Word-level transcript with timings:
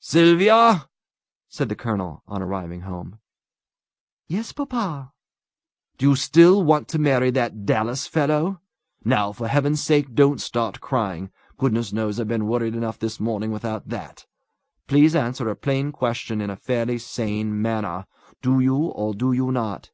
"Sylvia!" 0.00 0.88
said 1.48 1.68
the 1.68 1.76
colonel, 1.76 2.24
on 2.26 2.42
arriving 2.42 2.80
home. 2.80 3.20
"Yes, 4.26 4.50
papa." 4.50 5.12
"Do 5.96 6.08
you 6.10 6.16
still 6.16 6.64
want 6.64 6.88
to 6.88 6.98
marry 6.98 7.30
that 7.30 7.64
Dallas 7.66 8.08
fellow? 8.08 8.60
Now, 9.04 9.30
for 9.30 9.46
Heaven's 9.46 9.80
sake, 9.80 10.12
don't 10.12 10.40
start 10.40 10.80
crying! 10.80 11.30
Goodness 11.56 11.92
knows 11.92 12.18
I've 12.18 12.26
been 12.26 12.48
worried 12.48 12.74
enough 12.74 12.98
this 12.98 13.20
morning 13.20 13.52
without 13.52 13.88
that. 13.90 14.26
Please 14.88 15.14
answer 15.14 15.48
a 15.48 15.54
plain 15.54 15.92
question 15.92 16.40
in 16.40 16.50
a 16.50 16.56
fairly 16.56 16.98
sane 16.98 17.62
manner. 17.62 18.06
Do 18.42 18.58
you, 18.58 18.74
or 18.76 19.14
do 19.14 19.30
you 19.30 19.52
not?" 19.52 19.92